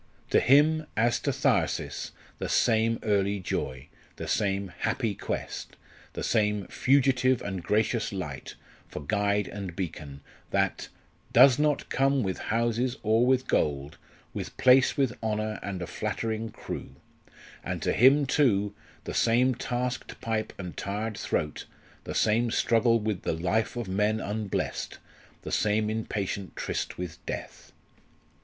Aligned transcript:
To 0.31 0.39
him, 0.39 0.87
as 0.97 1.19
to 1.19 1.31
Thyrsis, 1.31 2.09
the 2.39 2.49
same 2.49 2.97
early 3.03 3.39
joy, 3.39 3.87
the 4.15 4.27
same 4.27 4.69
"happy 4.79 5.13
quest," 5.13 5.75
the 6.13 6.23
same 6.23 6.65
"fugitive 6.69 7.43
and 7.43 7.61
gracious 7.61 8.11
light" 8.11 8.55
for 8.87 9.01
guide 9.05 9.47
and 9.47 9.75
beacon, 9.75 10.21
that 10.49 10.87
does 11.31 11.59
not 11.59 11.87
come 11.89 12.23
with 12.23 12.39
houses 12.49 12.97
or 13.03 13.27
with 13.27 13.45
gold, 13.45 13.99
With 14.33 14.57
place, 14.57 14.97
with 14.97 15.15
honour 15.21 15.59
and 15.61 15.83
a 15.83 15.85
flattering 15.85 16.49
crew; 16.49 16.95
and 17.63 17.79
to 17.83 17.93
him, 17.93 18.25
too, 18.25 18.73
the 19.03 19.13
same 19.13 19.53
tasked 19.53 20.19
pipe 20.19 20.51
and 20.57 20.75
tired 20.75 21.15
throat, 21.15 21.67
the 22.05 22.15
same 22.15 22.49
struggle 22.49 22.99
with 22.99 23.21
the 23.21 23.33
"life 23.33 23.75
of 23.75 23.87
men 23.87 24.19
unblest," 24.19 24.97
the 25.43 25.51
same 25.51 25.91
impatient 25.91 26.55
tryst 26.55 26.97
with 26.97 27.23
death. 27.27 27.71